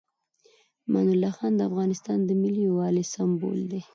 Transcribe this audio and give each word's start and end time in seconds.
امان 0.87 1.07
الله 1.13 1.31
خان 1.37 1.53
د 1.55 1.61
افغانستان 1.69 2.17
د 2.23 2.29
ملي 2.41 2.61
یووالي 2.67 3.03
سمبول 3.13 3.59
دی. 3.71 3.81